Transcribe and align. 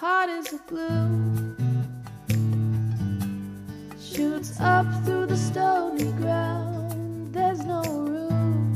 hot 0.00 0.28
as 0.28 0.46
glue. 0.68 1.56
Shoots 4.00 4.60
up 4.60 4.86
through 5.04 5.26
the 5.26 5.36
stony 5.36 6.12
ground. 6.12 7.34
There's 7.34 7.64
no 7.64 7.82
room, 7.82 8.74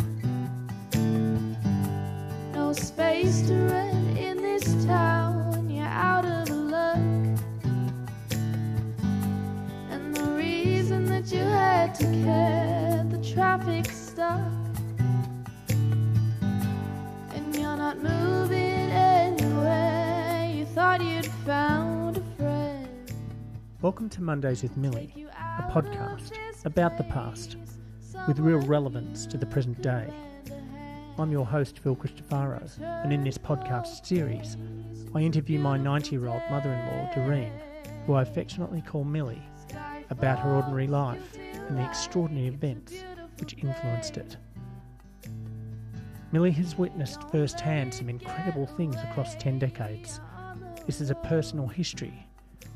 no 2.53 2.72
space 2.72 3.43
to 3.43 3.54
rent 3.54 4.19
in 4.19 4.43
this 4.43 4.85
town. 4.85 5.71
You're 5.71 5.85
out 5.85 6.24
of 6.24 6.50
luck. 6.50 6.96
And 9.92 10.16
the 10.16 10.28
reason 10.32 11.04
that 11.04 11.30
you 11.30 11.44
had 11.44 11.94
to 12.00 12.04
care, 12.24 13.06
the 13.08 13.22
traffic's 13.32 13.96
stuck. 13.96 14.40
And 17.36 17.54
you're 17.54 17.77
not 17.77 18.02
moving 18.02 18.52
Welcome 23.82 24.10
to 24.10 24.22
Mondays 24.22 24.62
with 24.62 24.77
Millie, 24.77 25.27
a 25.59 25.62
podcast 25.62 26.30
about 26.64 26.96
the 26.96 27.02
past 27.02 27.56
with 28.28 28.38
real 28.38 28.60
relevance 28.60 29.27
to 29.27 29.36
the 29.36 29.45
present 29.45 29.82
day. 29.82 30.08
I'm 31.18 31.32
your 31.32 31.45
host, 31.45 31.80
Phil 31.80 31.96
Cristofaro, 31.96 32.62
and 32.80 33.12
in 33.12 33.24
this 33.24 33.36
podcast 33.36 34.06
series, 34.06 34.56
I 35.16 35.22
interview 35.22 35.58
my 35.58 35.77
90 35.77 36.14
year 36.14 36.28
old 36.28 36.42
mother 36.48 36.72
in 36.72 36.78
law, 36.86 37.12
Doreen, 37.12 37.52
who 38.06 38.14
I 38.14 38.22
affectionately 38.22 38.82
call 38.82 39.02
Millie, 39.02 39.42
about 40.10 40.38
her 40.38 40.55
ordinary 40.55 40.86
life 40.86 41.36
and 41.36 41.77
the 41.77 41.84
extraordinary 41.84 42.46
events 42.46 42.94
which 43.41 43.55
influenced 43.55 44.16
it. 44.16 44.36
Millie 46.30 46.52
has 46.52 46.78
witnessed 46.78 47.28
firsthand 47.33 47.92
some 47.92 48.08
incredible 48.08 48.66
things 48.66 48.94
across 49.10 49.34
10 49.34 49.58
decades. 49.58 50.20
This 50.86 51.00
is 51.00 51.10
a 51.10 51.16
personal 51.16 51.66
history 51.66 52.28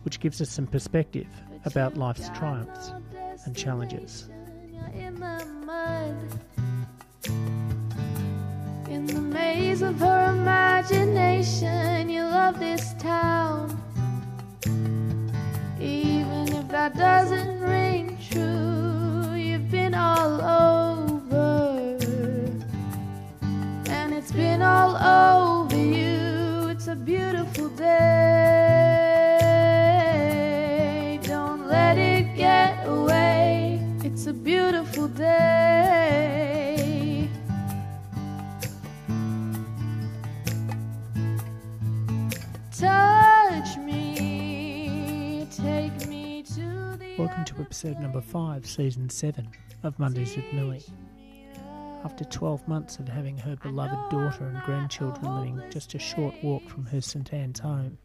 which 0.04 0.20
gives 0.20 0.40
us 0.40 0.50
some 0.50 0.66
perspective 0.66 1.26
about 1.64 1.96
life's 1.96 2.28
triumphs 2.30 2.92
and 3.44 3.56
challenges. 3.56 4.28
in 8.88 9.06
the 9.06 9.20
maze 9.20 9.82
of 9.82 9.98
her 9.98 10.32
imagination, 10.32 12.08
you 12.08 12.22
love 12.22 12.58
this 12.58 12.94
town. 12.94 13.68
Even 15.80 16.48
if 16.54 16.68
that 16.68 16.96
doesn't 16.96 17.60
ring 17.60 18.16
true, 18.30 18.75
episode 47.76 48.00
number 48.00 48.22
5, 48.22 48.66
season 48.66 49.10
7 49.10 49.46
of 49.82 49.98
Mondays 49.98 50.34
with 50.34 50.50
Millie. 50.50 50.82
After 52.06 52.24
12 52.24 52.66
months 52.66 52.98
of 52.98 53.06
having 53.06 53.36
her 53.36 53.54
beloved 53.56 54.10
daughter 54.10 54.46
and 54.46 54.62
grandchildren 54.62 55.36
living 55.36 55.62
just 55.70 55.92
a 55.92 55.98
short 55.98 56.34
walk 56.42 56.66
from 56.70 56.86
her 56.86 57.02
St 57.02 57.34
Anne's 57.34 57.58
home, 57.58 57.98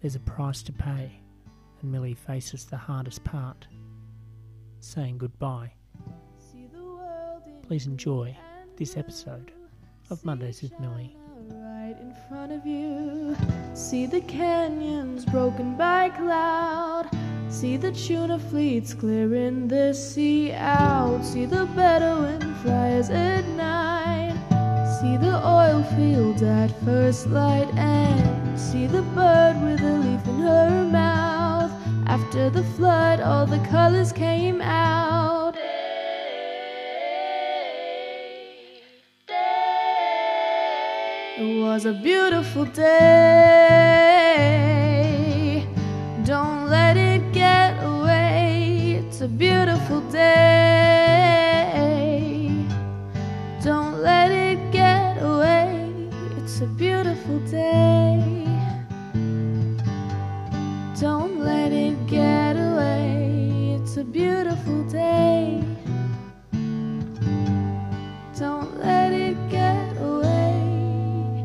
there's 0.00 0.14
a 0.14 0.20
price 0.20 0.62
to 0.62 0.72
pay, 0.72 1.20
and 1.82 1.92
Millie 1.92 2.14
faces 2.14 2.64
the 2.64 2.78
hardest 2.78 3.22
part 3.24 3.66
saying 4.80 5.18
goodbye. 5.18 5.70
Please 7.66 7.86
enjoy 7.86 8.34
this 8.78 8.96
episode 8.96 9.52
of 10.08 10.24
Mondays 10.24 10.62
with 10.62 10.80
Millie. 10.80 11.14
Right 11.50 11.94
in 12.00 12.14
front 12.26 12.52
of 12.52 12.64
you. 12.64 13.36
See 13.74 14.06
the 14.06 14.22
canyons 14.22 15.26
broken 15.26 15.76
by 15.76 16.08
cloud. 16.08 17.27
See 17.50 17.78
the 17.78 17.92
tuna 17.92 18.38
fleets 18.38 18.92
clearing 18.92 19.68
the 19.68 19.94
sea 19.94 20.52
out. 20.52 21.24
See 21.24 21.46
the 21.46 21.64
Bedouin 21.74 22.54
flyers 22.56 23.08
at 23.08 23.46
night. 23.56 24.36
See 25.00 25.16
the 25.16 25.40
oil 25.44 25.82
fields 25.96 26.42
at 26.42 26.68
first 26.84 27.26
light. 27.28 27.68
And 27.74 28.58
see 28.58 28.86
the 28.86 29.02
bird 29.02 29.62
with 29.62 29.80
a 29.80 29.92
leaf 29.98 30.26
in 30.28 30.40
her 30.40 30.84
mouth. 30.84 31.72
After 32.06 32.50
the 32.50 32.62
flood, 32.76 33.20
all 33.20 33.46
the 33.46 33.60
colors 33.70 34.12
came 34.12 34.60
out. 34.60 35.56
It 41.38 41.62
was 41.62 41.86
a 41.86 41.94
beautiful 41.94 42.66
day. 42.66 43.87
Let 46.88 46.96
it 46.96 47.32
get 47.34 47.74
away. 47.84 48.98
It's 48.98 49.20
a 49.20 49.28
beautiful 49.28 50.00
day. 50.10 51.68
Don't 53.62 54.00
let 54.00 54.30
it 54.30 54.72
get 54.72 55.18
away. 55.20 55.92
It's 56.38 56.62
a 56.62 56.66
beautiful 56.66 57.40
day. 57.40 58.46
Don't 60.98 61.40
let 61.40 61.72
it 61.72 62.06
get 62.06 62.56
away. 62.56 63.76
It's 63.78 63.98
a 63.98 64.04
beautiful 64.04 64.82
day. 64.88 65.62
Don't 68.38 68.78
let 68.78 69.12
it 69.12 69.36
get 69.50 69.94
away. 69.98 71.44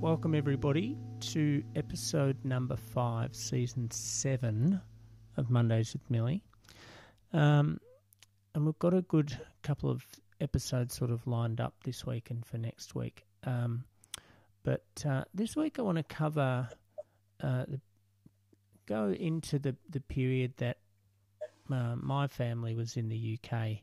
Welcome, 0.00 0.34
everybody, 0.34 0.98
to 1.20 1.62
episode 1.74 2.36
number 2.44 2.76
5, 2.76 3.34
season 3.34 3.90
7 3.90 4.80
of 5.36 5.50
Mondays 5.50 5.92
with 5.92 6.08
Millie. 6.10 6.42
Um, 7.32 7.80
and 8.54 8.64
we've 8.64 8.78
got 8.78 8.94
a 8.94 9.02
good 9.02 9.38
couple 9.62 9.90
of 9.90 10.04
episodes 10.40 10.96
sort 10.96 11.10
of 11.10 11.26
lined 11.26 11.60
up 11.60 11.74
this 11.84 12.06
week 12.06 12.30
and 12.30 12.44
for 12.44 12.58
next 12.58 12.94
week. 12.94 13.24
Um, 13.44 13.84
but 14.62 14.84
uh, 15.08 15.24
this 15.34 15.56
week 15.56 15.78
I 15.78 15.82
want 15.82 15.98
to 15.98 16.04
cover, 16.04 16.68
uh, 17.42 17.64
the, 17.68 17.80
go 18.86 19.10
into 19.10 19.58
the, 19.58 19.76
the 19.90 20.00
period 20.00 20.54
that 20.58 20.78
uh, 21.72 21.96
my 21.96 22.26
family 22.26 22.74
was 22.74 22.96
in 22.96 23.08
the 23.08 23.38
UK 23.38 23.78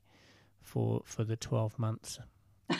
for, 0.61 1.01
for 1.05 1.23
the 1.23 1.35
12 1.35 1.77
months. 1.79 2.19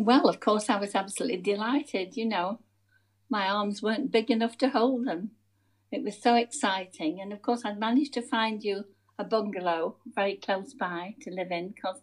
Well, 0.00 0.30
of 0.30 0.40
course, 0.40 0.70
I 0.70 0.76
was 0.76 0.94
absolutely 0.94 1.42
delighted. 1.42 2.16
You 2.16 2.26
know, 2.26 2.60
my 3.30 3.48
arms 3.48 3.82
weren't 3.82 4.12
big 4.12 4.30
enough 4.30 4.58
to 4.58 4.68
hold 4.68 5.06
them. 5.06 5.30
It 5.90 6.04
was 6.04 6.20
so 6.20 6.34
exciting. 6.34 7.20
And 7.20 7.32
of 7.32 7.40
course, 7.42 7.64
I'd 7.64 7.78
managed 7.78 8.12
to 8.14 8.22
find 8.22 8.62
you 8.62 8.84
a 9.18 9.24
bungalow 9.24 9.96
very 10.14 10.36
close 10.36 10.74
by 10.74 11.14
to 11.22 11.30
live 11.30 11.50
in 11.50 11.68
because 11.68 12.00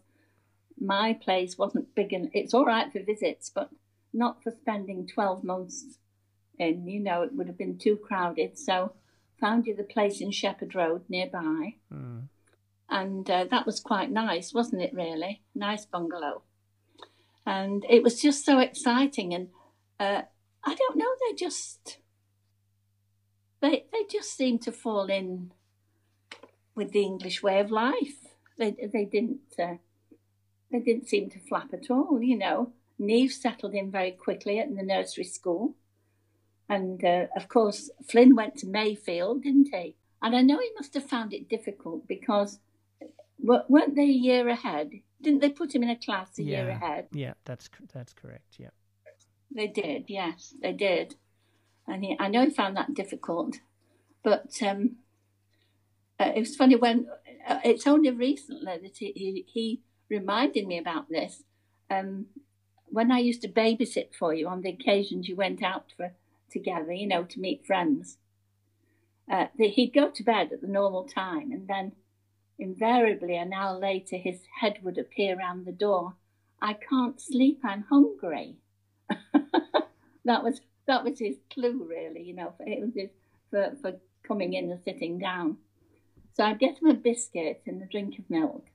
my 0.80 1.12
place 1.12 1.58
wasn't 1.58 1.94
big 1.94 2.12
and 2.12 2.30
it's 2.32 2.54
all 2.54 2.64
right 2.64 2.92
for 2.92 3.02
visits, 3.02 3.50
but 3.54 3.70
not 4.12 4.42
for 4.42 4.50
spending 4.50 5.06
12 5.06 5.44
months 5.44 5.98
in. 6.58 6.86
You 6.86 7.00
know, 7.00 7.22
it 7.22 7.34
would 7.34 7.46
have 7.46 7.58
been 7.58 7.78
too 7.78 7.96
crowded. 7.96 8.58
So, 8.58 8.92
found 9.40 9.66
you 9.66 9.76
the 9.76 9.84
place 9.84 10.20
in 10.20 10.32
Shepherd 10.32 10.74
Road 10.74 11.02
nearby. 11.08 11.74
Mm. 11.92 12.28
And 12.90 13.30
uh, 13.30 13.44
that 13.50 13.66
was 13.66 13.80
quite 13.80 14.10
nice, 14.10 14.52
wasn't 14.52 14.82
it, 14.82 14.94
really? 14.94 15.42
Nice 15.54 15.84
bungalow 15.84 16.42
and 17.48 17.86
it 17.88 18.02
was 18.02 18.20
just 18.20 18.44
so 18.44 18.58
exciting 18.58 19.32
and 19.32 19.48
uh, 19.98 20.22
i 20.68 20.74
don't 20.74 20.96
know 20.96 21.12
they 21.22 21.34
just 21.34 21.98
they 23.60 23.84
they 23.92 24.04
just 24.10 24.36
seemed 24.36 24.62
to 24.62 24.72
fall 24.72 25.06
in 25.06 25.52
with 26.74 26.92
the 26.92 27.02
english 27.02 27.42
way 27.42 27.58
of 27.60 27.70
life. 27.70 28.20
They 28.58 28.70
they 28.94 29.04
didn't 29.04 29.40
uh, 29.58 29.76
they 30.70 30.80
didn't 30.80 31.08
seem 31.08 31.30
to 31.30 31.40
flap 31.48 31.70
at 31.72 31.90
all 31.90 32.20
you 32.22 32.36
know. 32.36 32.72
Neve 32.98 33.32
settled 33.32 33.74
in 33.74 33.90
very 33.90 34.10
quickly 34.10 34.58
at 34.58 34.74
the 34.74 34.82
nursery 34.82 35.24
school. 35.24 35.76
And 36.68 37.04
uh, 37.04 37.26
of 37.36 37.48
course 37.48 37.90
flynn 38.10 38.34
went 38.36 38.56
to 38.58 38.66
mayfield 38.66 39.42
didn't 39.42 39.70
he? 39.72 39.96
And 40.22 40.36
i 40.36 40.42
know 40.42 40.58
he 40.58 40.70
must 40.78 40.94
have 40.94 41.08
found 41.08 41.32
it 41.32 41.48
difficult 41.48 42.06
because 42.06 42.58
wa- 43.38 43.66
weren't 43.68 43.96
they 43.96 44.10
a 44.16 44.22
year 44.28 44.48
ahead? 44.48 44.90
Didn't 45.22 45.40
they 45.40 45.50
put 45.50 45.74
him 45.74 45.82
in 45.82 45.90
a 45.90 45.96
class 45.96 46.38
a 46.38 46.42
year 46.42 46.68
ahead? 46.68 47.08
Yeah, 47.12 47.34
that's 47.44 47.68
that's 47.92 48.12
correct. 48.12 48.50
Yeah. 48.58 48.74
They 49.54 49.66
did, 49.66 50.04
yes, 50.08 50.54
they 50.60 50.72
did. 50.72 51.16
And 51.86 52.04
he, 52.04 52.16
I 52.18 52.28
know 52.28 52.44
he 52.44 52.50
found 52.50 52.76
that 52.76 52.94
difficult, 52.94 53.56
but 54.22 54.52
um, 54.62 54.96
uh, 56.20 56.32
it 56.34 56.40
was 56.40 56.56
funny 56.56 56.76
when 56.76 57.06
uh, 57.46 57.60
it's 57.64 57.86
only 57.86 58.10
recently 58.10 58.78
that 58.82 58.98
he, 58.98 59.12
he, 59.16 59.44
he 59.48 59.80
reminded 60.10 60.66
me 60.66 60.78
about 60.78 61.08
this. 61.08 61.42
Um, 61.90 62.26
when 62.90 63.10
I 63.10 63.18
used 63.18 63.42
to 63.42 63.48
babysit 63.48 64.14
for 64.18 64.34
you 64.34 64.48
on 64.48 64.62
the 64.62 64.70
occasions 64.70 65.28
you 65.28 65.36
went 65.36 65.62
out 65.62 65.92
for 65.96 66.12
together, 66.50 66.92
you 66.92 67.06
know, 67.06 67.24
to 67.24 67.40
meet 67.40 67.66
friends, 67.66 68.18
uh, 69.30 69.46
the, 69.56 69.68
he'd 69.68 69.92
go 69.94 70.10
to 70.10 70.22
bed 70.22 70.52
at 70.52 70.60
the 70.60 70.66
normal 70.66 71.04
time, 71.04 71.52
and 71.52 71.68
then 71.68 71.92
invariably 72.58 73.36
an 73.36 73.52
hour 73.52 73.78
later 73.78 74.16
his 74.16 74.40
head 74.60 74.78
would 74.82 74.98
appear 74.98 75.38
around 75.38 75.64
the 75.64 75.72
door. 75.72 76.14
I 76.60 76.74
can't 76.74 77.20
sleep. 77.20 77.60
I'm 77.64 77.84
hungry. 77.88 78.56
that 80.28 80.44
was 80.44 80.60
that 80.86 81.04
was 81.04 81.18
his 81.18 81.36
clue, 81.52 81.86
really. 81.88 82.22
You 82.22 82.34
know, 82.34 82.54
it 82.60 82.80
was 82.80 82.94
his, 82.94 83.10
for 83.50 83.76
for 83.82 83.92
coming 84.22 84.54
in 84.54 84.70
and 84.70 84.80
sitting 84.84 85.18
down. 85.18 85.58
So 86.34 86.44
I'd 86.44 86.58
get 86.58 86.80
him 86.80 86.88
a 86.88 86.94
biscuit 86.94 87.62
and 87.66 87.82
a 87.82 87.86
drink 87.86 88.18
of 88.18 88.30
milk. 88.30 88.66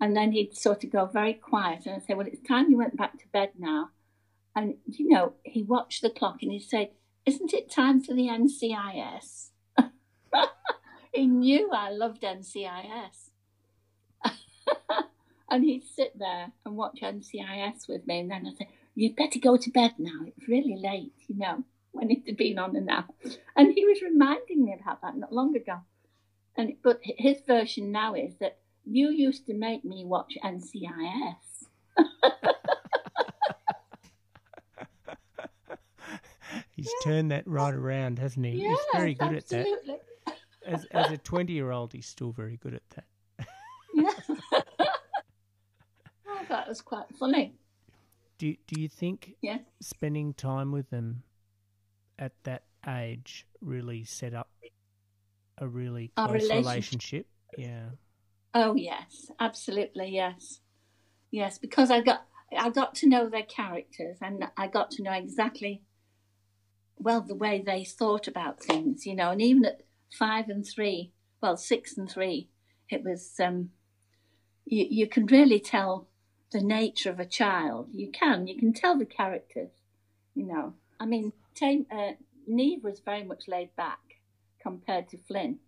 And 0.00 0.16
then 0.16 0.32
he'd 0.32 0.56
sort 0.56 0.84
of 0.84 0.90
go 0.90 1.06
very 1.06 1.34
quiet 1.34 1.86
and 1.86 1.96
I'd 1.96 2.04
say, 2.06 2.14
Well, 2.14 2.26
it's 2.26 2.46
time 2.46 2.70
you 2.70 2.76
went 2.76 2.96
back 2.96 3.18
to 3.18 3.28
bed 3.32 3.50
now. 3.58 3.90
And, 4.54 4.74
you 4.86 5.08
know, 5.08 5.34
he 5.44 5.62
watched 5.62 6.02
the 6.02 6.10
clock 6.10 6.38
and 6.42 6.50
he'd 6.52 6.60
say, 6.60 6.92
Isn't 7.26 7.52
it 7.52 7.70
time 7.70 8.00
for 8.00 8.14
the 8.14 8.28
NCIS? 8.28 9.50
he 11.12 11.26
knew 11.26 11.70
I 11.72 11.90
loved 11.90 12.22
NCIS. 12.22 13.30
and 15.50 15.64
he'd 15.64 15.84
sit 15.84 16.18
there 16.18 16.52
and 16.64 16.76
watch 16.76 17.00
NCIS 17.02 17.88
with 17.88 18.06
me. 18.06 18.20
And 18.20 18.30
then 18.30 18.46
I'd 18.46 18.56
say, 18.56 18.68
You'd 18.98 19.14
better 19.14 19.38
go 19.38 19.56
to 19.56 19.70
bed 19.70 19.92
now. 19.96 20.24
It's 20.26 20.48
really 20.48 20.74
late, 20.74 21.12
you 21.28 21.36
know, 21.38 21.62
when 21.92 22.10
it 22.10 22.24
had 22.26 22.36
been 22.36 22.58
on 22.58 22.74
and 22.74 22.90
out. 22.90 23.04
And 23.54 23.72
he 23.72 23.84
was 23.84 24.02
reminding 24.02 24.64
me 24.64 24.74
about 24.74 25.02
that 25.02 25.16
not 25.16 25.32
long 25.32 25.54
ago. 25.54 25.76
And 26.56 26.72
But 26.82 26.98
his 27.02 27.40
version 27.46 27.92
now 27.92 28.14
is 28.14 28.34
that 28.40 28.58
you 28.84 29.10
used 29.10 29.46
to 29.46 29.54
make 29.54 29.84
me 29.84 30.04
watch 30.04 30.36
NCIS. 30.44 31.68
He's 36.72 36.90
turned 37.04 37.30
that 37.30 37.46
right 37.46 37.74
around, 37.74 38.18
hasn't 38.18 38.46
he? 38.46 38.62
Yes, 38.62 38.78
he's 38.78 39.00
very 39.00 39.14
good 39.14 39.36
absolutely. 39.36 39.94
at 39.94 40.00
that. 40.26 40.36
As, 40.66 40.84
as 40.86 41.12
a 41.12 41.18
20 41.18 41.52
year 41.52 41.70
old, 41.70 41.92
he's 41.92 42.08
still 42.08 42.32
very 42.32 42.56
good 42.56 42.74
at 42.74 42.82
that. 42.96 43.04
Yeah. 43.94 44.10
oh, 46.28 46.40
that 46.48 46.66
was 46.68 46.80
quite 46.80 47.06
funny. 47.16 47.54
Do, 48.38 48.54
do 48.66 48.80
you 48.80 48.88
think 48.88 49.34
Yeah. 49.42 49.58
spending 49.80 50.32
time 50.32 50.72
with 50.72 50.90
them 50.90 51.24
at 52.18 52.32
that 52.44 52.64
age 52.86 53.46
really 53.60 54.04
set 54.04 54.32
up 54.32 54.50
a 55.58 55.66
really 55.66 56.12
close 56.16 56.32
relationship. 56.32 56.56
relationship? 56.64 57.26
Yeah. 57.56 57.90
Oh 58.54 58.74
yes, 58.74 59.30
absolutely 59.40 60.10
yes, 60.10 60.60
yes. 61.30 61.58
Because 61.58 61.90
I 61.90 62.00
got 62.00 62.26
I 62.56 62.70
got 62.70 62.94
to 62.96 63.08
know 63.08 63.28
their 63.28 63.42
characters, 63.42 64.18
and 64.22 64.48
I 64.56 64.68
got 64.68 64.90
to 64.92 65.02
know 65.02 65.12
exactly 65.12 65.82
well 66.96 67.20
the 67.20 67.34
way 67.34 67.62
they 67.64 67.84
thought 67.84 68.26
about 68.26 68.62
things. 68.62 69.04
You 69.04 69.16
know, 69.16 69.30
and 69.30 69.42
even 69.42 69.64
at 69.64 69.82
five 70.16 70.48
and 70.48 70.64
three, 70.66 71.12
well, 71.42 71.56
six 71.56 71.98
and 71.98 72.10
three, 72.10 72.48
it 72.88 73.02
was 73.04 73.34
um, 73.40 73.70
you 74.64 74.86
you 74.88 75.08
can 75.08 75.26
really 75.26 75.60
tell 75.60 76.07
the 76.52 76.60
nature 76.60 77.10
of 77.10 77.20
a 77.20 77.26
child. 77.26 77.88
You 77.92 78.10
can 78.10 78.46
you 78.46 78.56
can 78.58 78.72
tell 78.72 78.96
the 78.98 79.04
characters. 79.04 79.70
You 80.34 80.46
know, 80.46 80.74
I 81.00 81.06
mean, 81.06 81.32
Tame, 81.54 81.86
uh, 81.90 82.12
Neve 82.46 82.84
was 82.84 83.00
very 83.00 83.24
much 83.24 83.48
laid 83.48 83.74
back 83.76 83.98
compared 84.62 85.08
to 85.10 85.18
Flynn. 85.18 85.58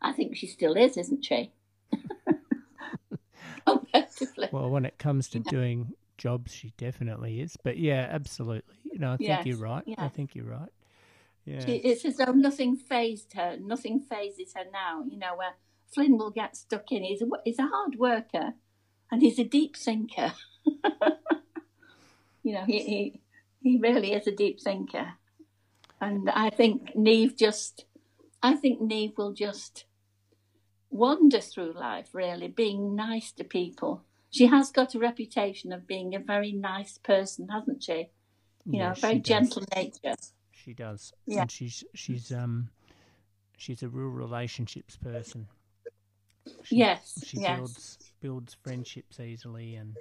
I 0.00 0.12
think 0.12 0.36
she 0.36 0.46
still 0.46 0.76
is, 0.76 0.96
isn't 0.96 1.24
she? 1.24 1.52
compared 3.66 4.10
to 4.16 4.26
Flynn. 4.26 4.48
Well, 4.52 4.70
when 4.70 4.84
it 4.84 4.98
comes 4.98 5.28
to 5.30 5.40
doing 5.40 5.92
jobs, 6.18 6.52
she 6.52 6.72
definitely 6.76 7.40
is. 7.40 7.56
But 7.62 7.78
yeah, 7.78 8.08
absolutely. 8.10 8.74
You 8.84 8.98
know, 8.98 9.12
I 9.12 9.16
think 9.16 9.28
Yes, 9.28 9.46
you're 9.46 9.58
right. 9.58 9.84
I 9.98 10.08
think 10.08 10.34
you're 10.34 10.46
right. 10.46 10.70
Yeah. 11.44 11.64
She, 11.64 11.76
it's 11.76 12.04
as 12.04 12.16
though 12.16 12.32
nothing 12.32 12.76
phased 12.76 13.32
her. 13.34 13.56
Nothing 13.60 14.00
phases 14.00 14.54
her 14.54 14.64
now. 14.72 15.04
You 15.08 15.18
know, 15.18 15.36
where 15.36 15.54
Flynn 15.92 16.16
will 16.16 16.30
get 16.30 16.56
stuck 16.56 16.90
in. 16.92 17.02
He's 17.02 17.22
a, 17.22 17.26
he's 17.44 17.58
a 17.58 17.66
hard 17.66 17.96
worker, 17.96 18.54
and 19.12 19.22
he's 19.22 19.38
a 19.38 19.44
deep 19.44 19.76
thinker. 19.76 20.32
you 22.42 22.54
know, 22.54 22.64
he, 22.66 22.80
he 22.80 23.20
he 23.60 23.78
really 23.78 24.12
is 24.14 24.26
a 24.26 24.34
deep 24.34 24.60
thinker, 24.60 25.12
and 26.00 26.28
I 26.30 26.50
think 26.50 26.96
Neve 26.96 27.36
just, 27.36 27.84
I 28.42 28.54
think 28.54 28.80
Neve 28.80 29.12
will 29.16 29.32
just 29.32 29.84
wander 30.90 31.40
through 31.40 31.72
life, 31.74 32.08
really 32.12 32.48
being 32.48 32.96
nice 32.96 33.30
to 33.32 33.44
people. 33.44 34.02
She 34.30 34.46
has 34.46 34.70
got 34.72 34.94
a 34.94 34.98
reputation 34.98 35.72
of 35.72 35.86
being 35.86 36.14
a 36.14 36.18
very 36.18 36.52
nice 36.52 36.98
person, 36.98 37.48
hasn't 37.48 37.84
she? 37.84 38.08
You 38.66 38.78
Yeah, 38.78 38.88
know, 38.88 38.94
very 38.94 39.18
gentle 39.20 39.62
nature. 39.76 40.14
She 40.52 40.72
does. 40.74 41.12
Yeah. 41.26 41.42
And 41.42 41.50
she's 41.50 41.84
she's 41.94 42.32
um 42.32 42.68
she's 43.58 43.82
a 43.82 43.88
real 43.88 44.08
relationships 44.08 44.96
person. 44.96 45.46
She, 46.64 46.76
Yes, 46.76 47.18
She 47.24 47.38
yes. 47.38 47.56
builds 47.56 47.98
builds 48.22 48.54
friendships 48.62 49.20
easily 49.20 49.74
and 49.74 49.96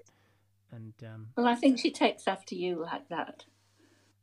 and 0.71 0.93
um 1.03 1.27
Well, 1.35 1.47
I 1.47 1.55
think 1.55 1.79
she 1.79 1.91
takes 1.91 2.27
after 2.27 2.55
you 2.55 2.79
like 2.81 3.09
that. 3.09 3.45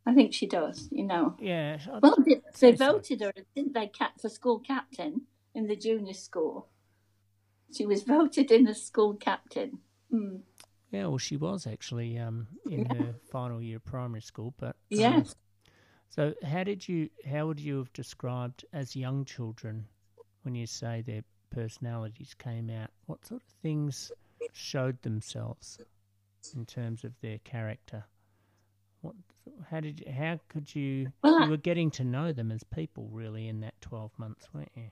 I 0.06 0.14
think 0.14 0.32
she 0.32 0.46
does, 0.46 0.88
you 0.90 1.04
know. 1.04 1.36
yeah. 1.38 1.76
I'd 1.92 2.02
Well, 2.02 2.16
they, 2.24 2.40
they 2.60 2.76
so. 2.76 2.92
voted 2.92 3.20
her, 3.20 3.32
didn't 3.54 3.74
they, 3.74 3.88
cat 3.88 4.12
for 4.20 4.30
school 4.30 4.58
captain 4.58 5.22
in 5.54 5.66
the 5.66 5.76
junior 5.76 6.14
school? 6.14 6.68
She 7.76 7.84
was 7.84 8.04
voted 8.04 8.50
in 8.50 8.66
as 8.68 8.82
school 8.82 9.14
captain. 9.14 9.80
Mm. 10.10 10.40
Yeah, 10.90 11.08
well, 11.08 11.18
she 11.18 11.36
was 11.36 11.66
actually 11.66 12.18
um, 12.18 12.46
in 12.70 12.86
her 12.86 13.14
final 13.30 13.60
year 13.60 13.76
of 13.76 13.84
primary 13.84 14.22
school. 14.22 14.54
But 14.58 14.68
um, 14.68 14.74
Yes. 14.88 15.34
So, 16.08 16.32
how 16.42 16.64
did 16.64 16.88
you? 16.88 17.10
How 17.30 17.46
would 17.46 17.60
you 17.60 17.76
have 17.78 17.92
described 17.92 18.64
as 18.72 18.96
young 18.96 19.26
children 19.26 19.86
when 20.42 20.54
you 20.54 20.66
say 20.66 21.02
their 21.02 21.22
personalities 21.50 22.34
came 22.38 22.70
out? 22.70 22.90
What 23.06 23.26
sort 23.26 23.42
of 23.42 23.54
things 23.62 24.12
showed 24.52 25.00
themselves 25.02 25.78
in 26.54 26.66
terms 26.66 27.04
of 27.04 27.12
their 27.20 27.38
character? 27.38 28.04
What? 29.00 29.14
How 29.70 29.80
did? 29.80 30.00
You, 30.00 30.12
how 30.12 30.40
could 30.48 30.74
you? 30.74 31.12
Well, 31.22 31.44
you 31.44 31.50
were 31.50 31.56
getting 31.56 31.90
to 31.92 32.04
know 32.04 32.32
them 32.32 32.50
as 32.50 32.62
people, 32.64 33.08
really, 33.10 33.48
in 33.48 33.60
that 33.60 33.80
twelve 33.80 34.10
months, 34.18 34.48
weren't 34.52 34.72
you? 34.74 34.90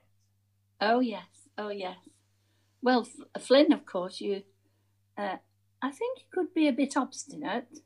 Oh 0.81 0.99
yes, 0.99 1.25
oh 1.57 1.69
yes. 1.69 1.97
Well, 2.81 3.07
F- 3.35 3.41
Flynn, 3.43 3.73
of 3.73 3.85
course, 3.85 4.21
you. 4.21 4.43
Uh, 5.17 5.37
I 5.81 5.91
think 5.91 6.19
he 6.19 6.25
could 6.31 6.53
be 6.53 6.67
a 6.67 6.73
bit 6.73 6.95
obstinate, 6.95 7.79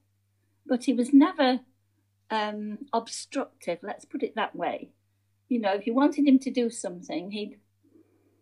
but 0.65 0.83
he 0.85 0.93
was 0.93 1.13
never 1.13 1.61
um, 2.29 2.79
obstructive. 2.93 3.79
Let's 3.81 4.05
put 4.05 4.23
it 4.23 4.35
that 4.35 4.55
way. 4.55 4.91
You 5.49 5.59
know, 5.59 5.73
if 5.73 5.85
you 5.85 5.93
wanted 5.93 6.27
him 6.27 6.39
to 6.39 6.51
do 6.51 6.69
something, 6.69 7.31
he'd 7.31 7.57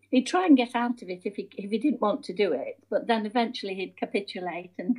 he'd 0.10 0.28
try 0.28 0.46
and 0.46 0.58
get 0.58 0.76
out 0.76 1.02
of 1.02 1.10
it 1.10 1.22
if 1.26 1.36
he 1.36 1.50
if 1.58 1.72
he 1.72 1.78
didn't 1.78 2.02
want 2.02 2.24
to 2.24 2.34
do 2.34 2.54
it. 2.54 2.84
But 2.90 3.08
then 3.08 3.26
eventually 3.26 3.76
he'd 3.76 3.98
capitulate 3.98 4.72
and 4.78 4.98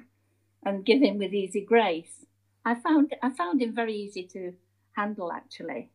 and 0.65 0.85
give 0.85 1.03
in 1.03 1.19
with 1.19 1.33
easy 1.33 1.65
grace. 1.65 2.27
I 2.65 2.75
found 2.75 3.15
I 3.23 3.31
found 3.31 3.61
him 3.63 3.75
very 3.75 3.95
easy 3.95 4.25
to 4.33 4.53
handle 4.93 5.33
actually. 5.33 5.91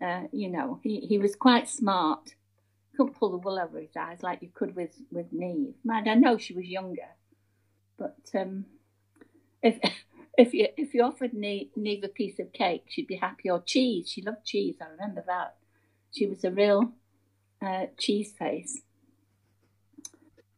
Uh, 0.00 0.24
you 0.30 0.50
know, 0.50 0.78
he, 0.82 1.00
he 1.00 1.18
was 1.18 1.34
quite 1.34 1.68
smart. 1.68 2.34
Couldn't 2.96 3.18
pull 3.18 3.30
the 3.30 3.38
wool 3.38 3.58
over 3.58 3.80
his 3.80 3.96
eyes 3.98 4.22
like 4.22 4.42
you 4.42 4.50
could 4.52 4.76
with 4.76 4.94
with 5.10 5.32
Neve. 5.32 5.74
Mind, 5.84 6.08
I 6.08 6.14
know 6.14 6.38
she 6.38 6.54
was 6.54 6.66
younger, 6.66 7.08
but 7.98 8.18
um, 8.34 8.66
if 9.62 9.78
if 10.38 10.54
you 10.54 10.68
if 10.76 10.94
you 10.94 11.02
offered 11.02 11.34
Neve, 11.34 11.70
Neve 11.76 12.04
a 12.04 12.08
piece 12.08 12.38
of 12.38 12.52
cake, 12.52 12.84
she'd 12.88 13.06
be 13.06 13.16
happy. 13.16 13.50
Or 13.50 13.62
cheese, 13.62 14.10
she 14.10 14.22
loved 14.22 14.44
cheese. 14.44 14.76
I 14.80 14.86
remember 14.88 15.24
that. 15.26 15.56
She 16.12 16.26
was 16.26 16.44
a 16.44 16.50
real 16.50 16.92
uh, 17.62 17.86
cheese 17.98 18.32
face. 18.32 18.80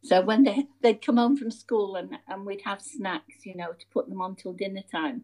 So 0.03 0.21
when 0.21 0.43
they 0.43 0.67
they'd 0.81 1.05
come 1.05 1.17
home 1.17 1.37
from 1.37 1.51
school 1.51 1.95
and 1.95 2.17
and 2.27 2.45
we'd 2.45 2.61
have 2.65 2.81
snacks, 2.81 3.45
you 3.45 3.55
know, 3.55 3.73
to 3.73 3.85
put 3.91 4.09
them 4.09 4.21
on 4.21 4.35
till 4.35 4.53
dinner 4.53 4.83
time, 4.91 5.23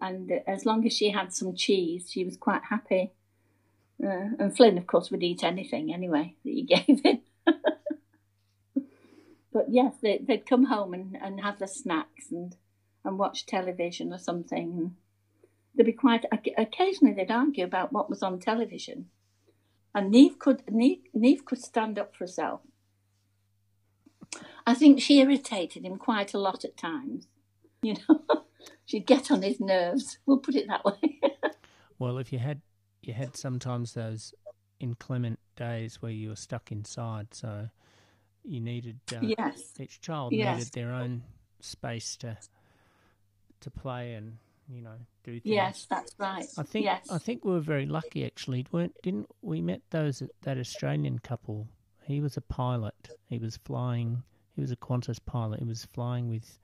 and 0.00 0.32
as 0.46 0.64
long 0.64 0.86
as 0.86 0.92
she 0.92 1.10
had 1.10 1.32
some 1.32 1.54
cheese, 1.54 2.10
she 2.10 2.24
was 2.24 2.36
quite 2.36 2.62
happy. 2.70 3.12
Uh, 4.02 4.30
and 4.38 4.56
Flynn, 4.56 4.78
of 4.78 4.86
course, 4.86 5.10
would 5.10 5.22
eat 5.22 5.44
anything 5.44 5.92
anyway 5.92 6.34
that 6.44 6.50
you 6.50 6.66
gave 6.86 7.00
him. 7.04 7.20
but 9.52 9.66
yes, 9.68 9.94
they, 10.02 10.18
they'd 10.26 10.46
come 10.46 10.64
home 10.64 10.94
and, 10.94 11.16
and 11.20 11.40
have 11.40 11.58
their 11.58 11.68
snacks 11.68 12.30
and, 12.30 12.56
and 13.04 13.18
watch 13.18 13.44
television 13.44 14.12
or 14.12 14.18
something. 14.18 14.96
They'd 15.74 15.84
be 15.84 15.92
quite, 15.92 16.24
occasionally 16.56 17.14
they'd 17.14 17.30
argue 17.30 17.64
about 17.64 17.92
what 17.92 18.08
was 18.08 18.22
on 18.22 18.40
television. 18.40 19.06
And 19.94 20.10
Neve 20.10 20.38
could, 20.38 20.62
Neve, 20.70 21.00
Neve 21.14 21.44
could 21.44 21.58
stand 21.58 21.98
up 21.98 22.14
for 22.14 22.24
herself. 22.24 22.60
I 24.66 24.74
think 24.74 25.00
she 25.00 25.20
irritated 25.20 25.84
him 25.84 25.96
quite 25.96 26.34
a 26.34 26.38
lot 26.38 26.64
at 26.64 26.76
times. 26.76 27.26
You 27.82 27.94
know, 28.08 28.22
she'd 28.84 29.06
get 29.06 29.30
on 29.30 29.42
his 29.42 29.58
nerves. 29.58 30.18
We'll 30.26 30.38
put 30.38 30.54
it 30.54 30.68
that 30.68 30.84
way. 30.84 31.20
Well, 31.98 32.16
if 32.16 32.32
you 32.32 32.38
had 32.38 32.62
you 33.02 33.12
had 33.12 33.36
sometimes 33.36 33.92
those 33.92 34.32
inclement 34.80 35.38
days 35.54 36.00
where 36.00 36.10
you 36.10 36.30
were 36.30 36.36
stuck 36.36 36.72
inside, 36.72 37.34
so 37.34 37.68
you 38.42 38.58
needed 38.58 39.00
uh, 39.14 39.18
yes. 39.20 39.74
each 39.78 40.00
child 40.00 40.32
Yes. 40.32 40.56
needed 40.56 40.72
their 40.72 40.92
own 40.94 41.24
space 41.60 42.16
to 42.16 42.38
to 43.60 43.70
play 43.70 44.14
and 44.14 44.38
you 44.70 44.82
know 44.82 44.96
do 45.24 45.32
things. 45.32 45.42
Yes, 45.44 45.86
that's 45.88 46.14
right. 46.18 46.46
I 46.56 46.62
think 46.62 46.84
yes. 46.84 47.08
I 47.10 47.18
think 47.18 47.44
we 47.44 47.52
were 47.52 47.60
very 47.60 47.86
lucky 47.86 48.24
actually. 48.24 48.66
weren't 48.72 48.94
Didn't 49.02 49.28
we 49.42 49.60
met 49.60 49.82
those 49.90 50.22
that 50.42 50.58
Australian 50.58 51.18
couple? 51.18 51.68
He 52.04 52.20
was 52.20 52.36
a 52.36 52.40
pilot. 52.40 53.10
He 53.28 53.38
was 53.38 53.56
flying. 53.56 54.22
He 54.54 54.60
was 54.60 54.72
a 54.72 54.76
Qantas 54.76 55.20
pilot. 55.24 55.60
He 55.60 55.66
was 55.66 55.84
flying 55.84 56.28
with 56.28 56.58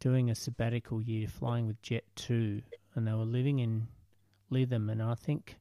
doing 0.00 0.30
a 0.30 0.34
sabbatical 0.34 1.02
year, 1.02 1.28
flying 1.28 1.66
with 1.66 1.80
Jet 1.82 2.04
Two, 2.14 2.62
and 2.94 3.06
they 3.06 3.12
were 3.12 3.24
living 3.24 3.58
in 3.58 3.88
Lytham. 4.50 4.90
And 4.90 5.02
I 5.02 5.14
think 5.14 5.56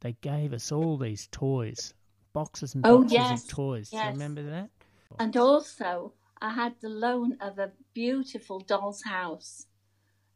they 0.00 0.16
gave 0.20 0.52
us 0.52 0.72
all 0.72 0.96
these 0.96 1.28
toys, 1.30 1.94
boxes 2.32 2.74
and 2.74 2.86
Oh, 2.86 2.98
boxes 2.98 3.12
yes, 3.12 3.42
of 3.44 3.48
toys. 3.48 3.90
Do 3.90 3.96
you 3.96 4.02
yes. 4.02 4.12
remember 4.12 4.42
that? 4.42 4.70
And 5.18 5.36
also, 5.36 6.14
I 6.40 6.50
had 6.52 6.74
the 6.80 6.88
loan 6.88 7.38
of 7.40 7.58
a 7.58 7.70
beautiful 7.94 8.58
doll's 8.60 9.02
house 9.02 9.66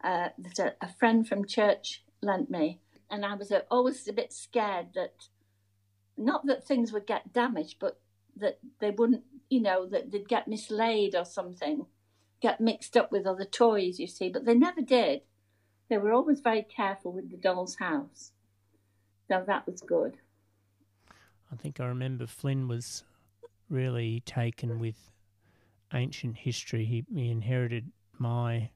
uh, 0.02 0.28
that 0.38 0.59
a, 0.59 0.75
a 0.81 0.88
friend 0.88 1.26
from 1.26 1.47
church 1.47 2.02
lent 2.23 2.50
me. 2.50 2.81
And 3.11 3.25
I 3.25 3.35
was 3.35 3.50
uh, 3.50 3.61
always 3.71 4.07
a 4.07 4.12
bit 4.12 4.33
scared 4.33 4.88
that, 4.95 5.28
not 6.17 6.47
that 6.47 6.67
things 6.67 6.93
would 6.93 7.07
get 7.07 7.33
damaged, 7.33 7.76
but 7.81 8.00
that 8.37 8.59
they 8.81 8.90
wouldn't, 8.90 9.25
you 9.49 9.61
know, 9.61 9.87
that 9.87 10.11
they'd 10.11 10.28
get 10.28 10.49
mislaid 10.49 11.14
or 11.14 11.25
something, 11.25 11.87
get 12.40 12.61
mixed 12.61 12.97
up 12.97 13.11
with 13.11 13.26
other 13.26 13.45
toys, 13.45 13.99
you 13.99 14.07
see. 14.07 14.28
But 14.28 14.45
they 14.45 14.55
never 14.55 14.83
did. 14.83 15.23
They 15.88 15.99
were 15.99 16.12
always 16.12 16.40
very 16.40 16.62
careful 16.62 17.12
with 17.12 17.31
the 17.31 17.37
doll's 17.37 17.76
house. 17.76 18.33
So 19.28 19.43
that 19.47 19.67
was 19.67 19.81
good. 19.81 20.19
I 21.52 21.57
think 21.57 21.81
I 21.81 21.87
remember 21.87 22.26
Flynn 22.26 22.69
was 22.69 23.05
really 23.71 24.23
taken 24.26 24.78
with 24.78 25.12
ancient 25.95 26.37
history. 26.37 26.85
He, 26.85 27.05
he 27.14 27.31
inherited 27.31 27.90
my 28.19 28.71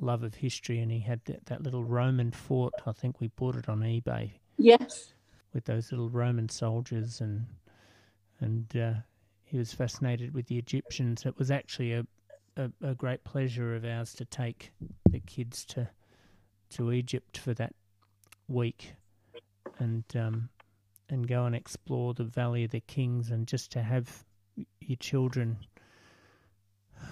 love 0.00 0.22
of 0.22 0.34
history, 0.34 0.80
and 0.80 0.90
he 0.90 1.00
had 1.00 1.20
that, 1.24 1.46
that 1.46 1.62
little 1.62 1.84
Roman 1.84 2.30
fort. 2.30 2.74
I 2.86 2.92
think 2.92 3.20
we 3.20 3.28
bought 3.28 3.56
it 3.56 3.68
on 3.68 3.80
eBay 3.80 4.32
Yes. 4.58 5.12
with 5.52 5.64
those 5.64 5.90
little 5.90 6.10
Roman 6.10 6.48
soldiers, 6.48 7.20
and 7.20 7.46
and 8.40 8.76
uh, 8.76 8.94
he 9.44 9.56
was 9.58 9.72
fascinated 9.72 10.34
with 10.34 10.46
the 10.46 10.58
Egyptians. 10.58 11.24
It 11.24 11.38
was 11.38 11.50
actually 11.50 11.92
a, 11.94 12.06
a 12.56 12.70
a 12.82 12.94
great 12.94 13.24
pleasure 13.24 13.74
of 13.74 13.84
ours 13.84 14.14
to 14.14 14.24
take 14.24 14.72
the 15.10 15.20
kids 15.20 15.64
to 15.66 15.88
to 16.70 16.92
Egypt 16.92 17.38
for 17.38 17.54
that 17.54 17.74
week, 18.48 18.94
and 19.78 20.04
um, 20.14 20.48
and 21.08 21.26
go 21.26 21.46
and 21.46 21.54
explore 21.54 22.12
the 22.14 22.24
Valley 22.24 22.64
of 22.64 22.70
the 22.70 22.80
Kings, 22.80 23.30
and 23.30 23.46
just 23.46 23.70
to 23.72 23.82
have 23.82 24.24
your 24.80 24.96
children 24.96 25.58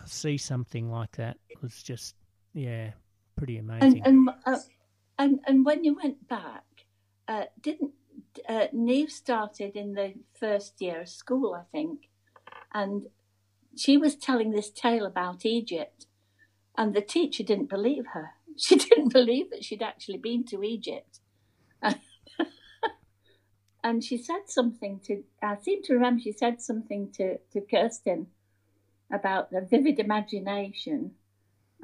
see 0.07 0.39
something 0.39 0.91
like 0.91 1.13
that 1.17 1.37
was 1.61 1.83
just 1.83 2.15
yeah 2.55 2.93
pretty 3.37 3.59
amazing. 3.59 4.03
And 4.05 4.07
and 4.07 4.29
uh, 4.47 4.59
and 5.19 5.41
and 5.47 5.65
when 5.65 5.85
you 5.85 5.97
went 6.03 6.29
back, 6.29 6.65
uh, 7.29 7.45
didn't 7.61 7.93
uh, 8.49 8.67
Neve 8.73 9.11
started 9.11 9.77
in 9.77 9.95
the 9.95 10.15
first 10.39 10.81
year 10.81 11.03
of 11.03 11.09
school, 11.09 11.55
I 11.55 11.65
think, 11.73 12.09
and 12.73 13.07
she 13.77 13.97
was 13.97 14.17
telling 14.17 14.51
this 14.51 14.71
tale 14.71 15.07
about 15.07 15.45
Egypt, 15.45 16.07
and 16.77 16.95
the 16.95 17.01
teacher 17.01 17.43
didn't 17.43 17.69
believe 17.69 18.07
her. 18.13 18.31
She 18.57 18.77
didn't 18.77 19.13
believe 19.13 19.51
that 19.51 19.65
she'd 19.65 19.83
actually 19.83 20.19
been 20.19 20.45
to 20.45 20.63
Egypt. 20.63 21.19
and 23.83 24.05
she 24.05 24.17
said 24.17 24.43
something 24.47 25.01
to, 25.07 25.25
I 25.43 25.57
seem 25.61 25.83
to 25.83 25.95
remember 25.95 26.23
she 26.23 26.31
said 26.31 26.63
something 26.63 27.11
to, 27.15 27.39
to 27.53 27.61
Kirsten 27.61 28.29
about 29.13 29.51
the 29.51 29.61
vivid 29.61 29.99
imagination 29.99 31.17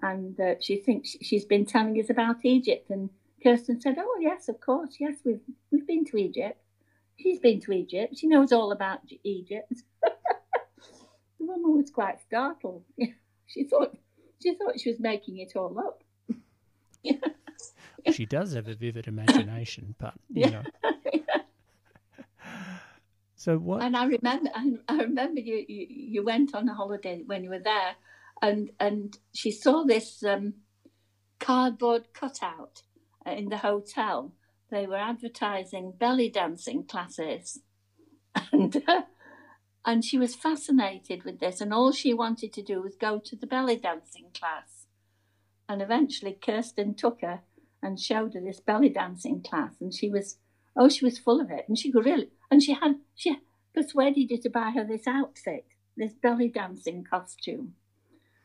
and 0.02 0.38
uh, 0.40 0.54
she 0.60 0.76
thinks 0.76 1.16
she's 1.20 1.44
been 1.44 1.66
telling 1.66 1.98
us 2.00 2.10
about 2.10 2.44
Egypt. 2.44 2.90
And 2.90 3.10
Kirsten 3.42 3.80
said, 3.80 3.96
"Oh 3.98 4.18
yes, 4.20 4.48
of 4.48 4.60
course, 4.60 4.96
yes, 4.98 5.16
we've 5.24 5.40
we've 5.70 5.86
been 5.86 6.04
to 6.06 6.16
Egypt. 6.16 6.60
She's 7.16 7.38
been 7.38 7.60
to 7.62 7.72
Egypt. 7.72 8.18
She 8.18 8.26
knows 8.26 8.52
all 8.52 8.72
about 8.72 9.00
Egypt." 9.24 9.72
the 10.02 11.44
woman 11.46 11.76
was 11.76 11.90
quite 11.90 12.20
startled. 12.20 12.84
she 13.46 13.64
thought 13.64 13.96
she 14.42 14.54
thought 14.54 14.80
she 14.80 14.90
was 14.90 15.00
making 15.00 15.38
it 15.38 15.52
all 15.56 15.78
up. 15.78 16.02
she 18.12 18.26
does 18.26 18.54
have 18.54 18.68
a 18.68 18.74
vivid 18.74 19.06
imagination, 19.06 19.94
but 19.98 20.14
you 20.32 20.42
Yeah. 20.42 20.50
know. 20.50 20.62
So 23.40 23.56
what? 23.56 23.82
And 23.82 23.96
I 23.96 24.04
remember, 24.04 24.50
I, 24.54 24.74
I 24.86 24.96
remember 24.98 25.40
you, 25.40 25.64
you 25.66 25.86
you 25.88 26.22
went 26.22 26.54
on 26.54 26.68
a 26.68 26.74
holiday 26.74 27.22
when 27.24 27.42
you 27.42 27.48
were 27.48 27.58
there, 27.58 27.94
and 28.42 28.70
and 28.78 29.18
she 29.34 29.50
saw 29.50 29.84
this 29.84 30.22
um, 30.24 30.54
cardboard 31.38 32.12
cutout 32.12 32.82
in 33.26 33.48
the 33.48 33.58
hotel. 33.58 34.32
They 34.70 34.86
were 34.86 34.96
advertising 34.96 35.94
belly 35.98 36.28
dancing 36.28 36.84
classes, 36.84 37.60
and 38.52 38.82
uh, 38.86 39.02
and 39.84 40.04
she 40.04 40.18
was 40.18 40.34
fascinated 40.34 41.24
with 41.24 41.40
this. 41.40 41.60
And 41.60 41.72
all 41.72 41.92
she 41.92 42.14
wanted 42.14 42.52
to 42.54 42.62
do 42.62 42.82
was 42.82 42.96
go 42.96 43.18
to 43.18 43.36
the 43.36 43.46
belly 43.46 43.76
dancing 43.76 44.30
class. 44.32 44.86
And 45.68 45.82
eventually, 45.82 46.32
Kirsten 46.40 46.94
took 46.94 47.20
her 47.22 47.40
and 47.82 47.98
showed 47.98 48.34
her 48.34 48.40
this 48.40 48.60
belly 48.60 48.88
dancing 48.88 49.42
class, 49.42 49.74
and 49.80 49.92
she 49.92 50.08
was 50.08 50.38
oh, 50.76 50.88
she 50.88 51.04
was 51.04 51.18
full 51.18 51.40
of 51.40 51.50
it, 51.50 51.64
and 51.68 51.78
she 51.78 51.90
could 51.90 52.04
really 52.04 52.30
and 52.50 52.62
she 52.62 52.74
had 52.74 52.96
she 53.14 53.36
persuaded 53.74 54.30
you 54.30 54.40
to 54.40 54.50
buy 54.50 54.70
her 54.70 54.84
this 54.84 55.06
outfit, 55.06 55.66
this 55.96 56.14
belly 56.14 56.48
dancing 56.48 57.04
costume. 57.04 57.74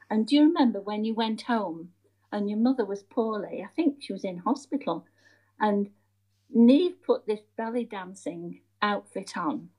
And 0.09 0.27
do 0.27 0.35
you 0.35 0.43
remember 0.43 0.79
when 0.81 1.03
you 1.03 1.13
went 1.13 1.43
home 1.43 1.89
and 2.31 2.49
your 2.49 2.59
mother 2.59 2.85
was 2.85 3.03
poorly? 3.03 3.63
I 3.63 3.69
think 3.75 3.97
she 4.01 4.13
was 4.13 4.23
in 4.23 4.37
hospital, 4.37 5.05
and 5.59 5.89
Neve 6.53 7.01
put 7.03 7.25
this 7.25 7.41
belly 7.57 7.85
dancing 7.85 8.61
outfit 8.81 9.35
on 9.35 9.69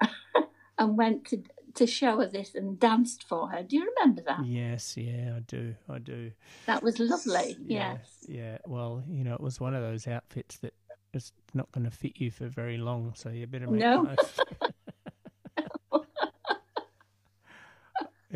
and 0.78 0.96
went 0.96 1.26
to 1.26 1.42
to 1.74 1.86
show 1.86 2.18
her 2.20 2.26
this 2.26 2.54
and 2.54 2.80
danced 2.80 3.24
for 3.28 3.48
her. 3.50 3.62
Do 3.62 3.76
you 3.76 3.92
remember 3.98 4.22
that? 4.26 4.46
Yes, 4.46 4.96
yeah, 4.96 5.34
I 5.36 5.40
do, 5.40 5.74
I 5.90 5.98
do. 5.98 6.32
That 6.64 6.82
was 6.82 6.98
lovely. 6.98 7.58
Yeah, 7.66 7.92
Yes. 7.98 8.24
yeah. 8.26 8.58
Well, 8.64 9.04
you 9.06 9.22
know, 9.24 9.34
it 9.34 9.42
was 9.42 9.60
one 9.60 9.74
of 9.74 9.82
those 9.82 10.06
outfits 10.06 10.56
that 10.58 10.72
is 11.12 11.32
not 11.52 11.70
going 11.72 11.84
to 11.84 11.90
fit 11.90 12.12
you 12.16 12.30
for 12.30 12.48
very 12.48 12.78
long, 12.78 13.12
so 13.14 13.28
you 13.28 13.46
better 13.46 13.66
make 13.66 13.80
No. 13.82 14.04
the 14.06 14.16
most. 14.16 16.00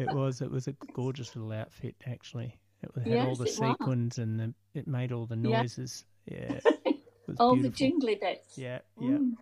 It 0.01 0.15
was. 0.15 0.41
It 0.41 0.51
was 0.51 0.69
a 0.69 0.73
gorgeous 0.95 1.35
little 1.37 1.53
outfit, 1.53 1.95
actually. 2.07 2.59
It 2.83 2.91
had 3.09 3.27
all 3.27 3.35
the 3.35 3.45
it 3.45 3.47
was. 3.47 3.57
sequins 3.57 4.19
and 4.19 4.41
the, 4.41 4.55
it 4.75 4.87
made 4.87 5.13
all 5.13 5.27
the 5.27 5.37
noises. 5.37 6.05
Yeah, 6.27 6.61
was 7.27 7.37
All 7.39 7.57
the 7.57 7.69
jingly 7.69 8.15
bits. 8.15 8.57
Yeah, 8.57 8.81
yeah. 8.99 9.11
Mm. 9.11 9.33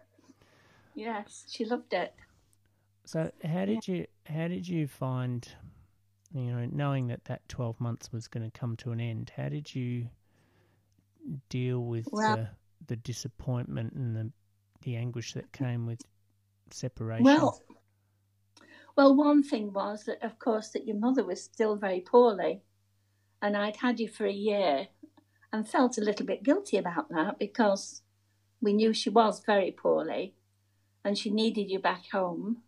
Yes, 0.95 1.45
she 1.49 1.65
loved 1.65 1.93
it. 1.93 2.13
So 3.05 3.31
how 3.45 3.65
did 3.65 3.87
you 3.87 4.07
how 4.27 4.49
did 4.49 4.67
you 4.69 4.87
find 4.87 5.49
you 6.35 6.53
know 6.53 6.69
knowing 6.71 7.07
that 7.07 7.25
that 7.25 7.49
12 7.49 7.81
months 7.81 8.13
was 8.13 8.29
going 8.29 8.49
to 8.51 8.59
come 8.59 8.77
to 8.77 8.93
an 8.93 9.01
end 9.01 9.33
how 9.35 9.49
did 9.49 9.75
you 9.75 10.09
deal 11.49 11.81
with 11.81 12.07
Well- 12.13 12.37
the 12.37 12.49
the 12.87 12.97
disappointment 12.97 13.95
and 13.95 14.15
the 14.15 14.31
the 14.83 14.97
anguish 14.97 15.33
that 15.33 15.51
came 15.53 15.87
with 15.87 16.01
separation 16.71 17.25
Well, 17.25 17.61
well, 18.99 19.15
one 19.15 19.45
thing 19.45 19.73
was 19.73 20.07
that, 20.07 20.21
of 20.25 20.41
course, 20.41 20.71
that 20.71 20.85
your 20.85 20.97
mother 20.97 21.25
was 21.25 21.41
still 21.41 21.77
very 21.77 22.01
poorly, 22.01 22.63
and 23.41 23.57
I'd 23.57 23.77
had 23.77 24.01
you 24.01 24.09
for 24.09 24.27
a 24.27 24.33
year, 24.33 24.89
and 25.53 25.69
felt 25.69 25.99
a 25.99 26.01
little 26.01 26.27
bit 26.27 26.43
guilty 26.43 26.79
about 26.79 27.09
that 27.11 27.39
because 27.39 28.03
we 28.61 28.73
knew 28.73 28.93
she 28.93 29.09
was 29.09 29.41
very 29.47 29.71
poorly, 29.71 30.35
and 31.05 31.17
she 31.17 31.31
needed 31.31 31.71
you 31.71 31.79
back 31.79 32.11
home, 32.11 32.63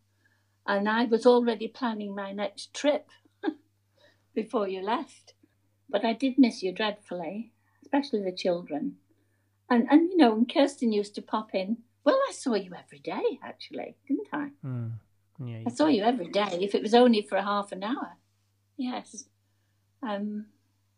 and 0.65 0.89
I 0.89 1.07
was 1.07 1.27
already 1.27 1.67
planning 1.67 2.15
my 2.15 2.31
next 2.31 2.73
trip 2.73 3.09
before 4.33 4.69
you 4.69 4.83
left, 4.83 5.35
but 5.89 6.05
I 6.05 6.13
did 6.13 6.39
miss 6.39 6.63
you 6.63 6.71
dreadfully, 6.73 7.51
especially 7.83 8.23
the 8.23 8.31
children, 8.31 8.99
and 9.69 9.89
and 9.91 10.11
you 10.11 10.17
know, 10.17 10.35
and 10.35 10.49
Kirsten 10.49 10.93
used 10.93 11.17
to 11.17 11.23
pop 11.23 11.57
in. 11.57 11.79
Well, 12.05 12.21
I 12.29 12.33
saw 12.33 12.55
you 12.55 12.71
every 12.79 13.01
day, 13.01 13.41
actually, 13.43 13.97
didn't 14.07 14.29
I? 14.33 14.51
Hmm. 14.63 14.91
Yeah 15.43 15.63
I 15.67 15.71
saw 15.71 15.87
you 15.87 16.03
every 16.03 16.29
day, 16.29 16.59
if 16.61 16.75
it 16.75 16.83
was 16.83 16.95
only 16.95 17.23
for 17.23 17.37
a 17.37 17.43
half 17.43 17.73
an 17.73 17.83
hour. 17.83 18.17
Yes. 18.77 19.25
Um, 20.03 20.47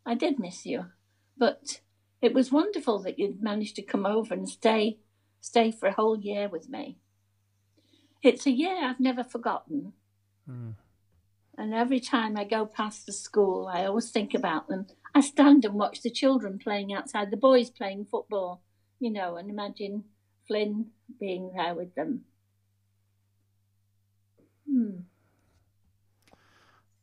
I 0.05 0.15
did 0.15 0.39
miss 0.39 0.67
you. 0.67 0.87
But 1.37 1.81
it 2.21 2.35
was 2.35 2.53
wonderful 2.53 3.01
that 3.01 3.19
you'd 3.19 3.43
managed 3.43 3.77
to 3.77 3.83
come 3.83 4.07
over 4.07 4.35
and 4.35 4.49
stay 4.49 4.99
stay 5.41 5.73
for 5.73 5.89
a 5.89 5.93
whole 5.93 6.17
year 6.17 6.49
with 6.49 6.69
me. 6.69 6.99
It's 8.23 8.47
a 8.47 8.51
year 8.53 8.77
I've 8.81 9.01
never 9.01 9.25
forgotten. 9.25 9.93
Hmm. 10.47 10.71
And 11.59 11.75
every 11.75 11.99
time 11.99 12.37
I 12.37 12.45
go 12.45 12.65
past 12.65 13.07
the 13.07 13.13
school, 13.13 13.69
I 13.73 13.85
always 13.85 14.11
think 14.11 14.35
about 14.35 14.69
them. 14.69 14.87
I 15.15 15.21
stand 15.21 15.65
and 15.65 15.75
watch 15.75 16.03
the 16.03 16.11
children 16.11 16.59
playing 16.59 16.93
outside, 16.93 17.31
the 17.31 17.37
boys 17.37 17.71
playing 17.71 18.07
football, 18.07 18.63
you 19.01 19.11
know, 19.11 19.37
and 19.37 19.51
imagine 19.51 20.05
Flynn 20.47 20.87
being 21.19 21.53
there 21.57 21.75
with 21.75 21.95
them. 21.95 22.25
Hmm. 24.69 25.01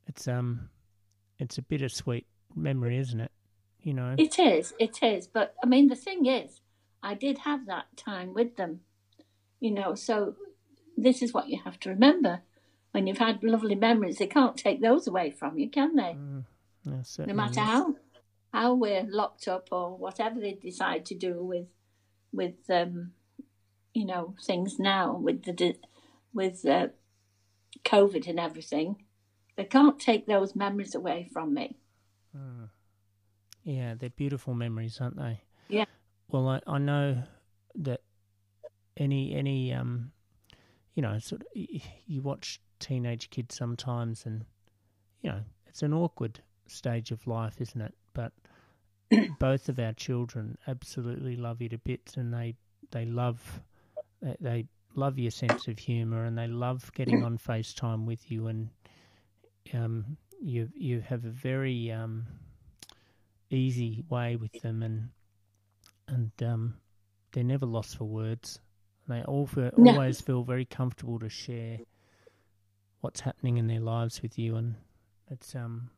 it's 0.08 0.28
um 0.28 0.70
it's 1.38 1.58
a 1.58 1.62
bittersweet 1.62 2.26
memory, 2.56 2.98
isn't 2.98 3.20
it? 3.20 3.32
You 3.82 3.94
know, 3.94 4.16
It 4.18 4.38
is, 4.38 4.74
it 4.78 5.02
is. 5.02 5.28
But 5.28 5.56
I 5.64 5.68
mean, 5.68 5.88
the 5.88 5.96
thing 5.96 6.26
is, 6.26 6.60
I 7.02 7.14
did 7.14 7.40
have 7.40 7.66
that 7.68 7.96
time 7.96 8.34
with 8.34 8.58
them, 8.58 8.82
you 9.60 9.72
know. 9.72 9.96
So 9.96 10.36
this 10.98 11.22
is 11.22 11.34
what 11.34 11.48
you 11.48 11.60
have 11.64 11.80
to 11.82 11.90
remember 11.90 12.42
when 12.92 13.08
you've 13.08 13.20
had 13.20 13.44
lovely 13.44 13.76
memories. 13.76 14.18
They 14.18 14.28
can't 14.28 14.58
take 14.58 14.82
those 14.82 15.08
away 15.08 15.32
from 15.32 15.58
you, 15.58 15.70
can 15.70 15.96
they? 15.96 16.18
Yeah, 16.84 17.26
no 17.26 17.34
matter 17.34 17.62
is. 17.62 17.66
how 17.66 17.96
how 18.54 18.74
we're 18.74 19.06
locked 19.10 19.48
up 19.48 19.70
or 19.72 19.96
whatever 19.96 20.40
they 20.40 20.54
decide 20.54 21.06
to 21.06 21.16
do 21.16 21.44
with 21.44 21.68
with 22.34 22.70
um, 22.70 23.12
you 23.94 24.06
know 24.06 24.36
things 24.44 24.80
now 24.80 25.16
with 25.16 25.44
the 25.44 25.76
with 26.34 26.66
uh, 26.66 26.88
COVID 27.84 28.28
and 28.28 28.40
everything, 28.40 29.04
they 29.56 29.66
can't 29.66 30.00
take 30.00 30.26
those 30.26 30.56
memories 30.56 30.96
away 30.96 31.30
from 31.32 31.54
me. 31.54 31.78
Yeah, 33.64 33.96
they're 33.96 34.10
beautiful 34.10 34.54
memories, 34.54 35.00
aren't 35.00 35.18
they? 35.18 35.42
Yeah. 35.68 35.86
Well, 36.30 36.48
I, 36.48 36.62
I 36.66 36.78
know 36.80 37.24
that 37.76 38.02
any 38.98 39.36
any 39.36 39.74
um, 39.74 40.12
you 40.96 41.02
know, 41.02 41.18
sort 41.20 41.44
of, 41.44 41.48
you 41.54 42.22
watch 42.22 42.60
teenage 42.80 43.30
kids 43.30 43.56
sometimes, 43.56 44.26
and 44.26 44.44
you 45.22 45.30
know, 45.30 45.42
it's 45.68 45.84
an 45.84 45.94
awkward 45.94 46.42
stage 46.68 47.12
of 47.12 47.26
life, 47.28 47.62
isn't 47.62 47.80
it? 47.80 47.94
But 48.14 48.34
both 49.40 49.70
of 49.70 49.80
our 49.80 49.94
children 49.94 50.58
absolutely 50.68 51.36
love 51.36 51.62
you 51.62 51.70
to 51.70 51.78
bits, 51.78 52.18
and 52.18 52.34
they 52.34 52.56
they 52.92 53.06
love 53.06 53.62
they, 54.22 54.36
they 54.40 54.66
love 55.00 55.18
your 55.18 55.32
sense 55.32 55.68
of 55.68 55.80
humour, 55.80 56.26
and 56.26 56.38
they 56.38 56.48
love 56.48 56.92
getting 56.94 57.24
on 57.24 57.38
FaceTime 57.38 58.06
with 58.06 58.30
you, 58.30 58.48
and 58.48 58.70
um, 59.74 60.18
you 60.42 60.70
you 60.76 61.00
have 61.02 61.26
a 61.26 61.30
very 61.30 61.92
um, 61.92 62.26
easy 63.50 64.04
way 64.10 64.36
with 64.36 64.62
them, 64.62 64.84
and 64.84 65.10
and 66.08 66.32
um, 66.44 66.76
they're 67.32 67.44
never 67.44 67.66
lost 67.66 67.98
for 67.98 68.06
words. 68.06 68.60
They 69.08 69.24
all 69.24 69.48
feel, 69.48 69.72
No. 69.78 69.94
always 69.94 70.22
feel 70.22 70.44
very 70.44 70.66
comfortable 70.66 71.18
to 71.20 71.30
share 71.30 71.80
what's 73.02 73.22
happening 73.22 73.58
in 73.58 73.68
their 73.68 73.80
lives 73.80 74.22
with 74.22 74.38
you, 74.38 74.56
and 74.58 74.76
it's 75.32 75.56
um 75.56 75.90